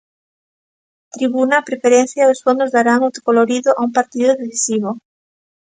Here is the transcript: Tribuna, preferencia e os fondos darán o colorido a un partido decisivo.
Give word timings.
Tribuna, 1.15 1.59
preferencia 1.69 2.21
e 2.25 2.31
os 2.33 2.41
fondos 2.45 2.73
darán 2.75 2.99
o 3.07 3.09
colorido 3.27 3.69
a 3.73 3.79
un 3.87 3.91
partido 3.97 4.31
decisivo. 4.43 4.91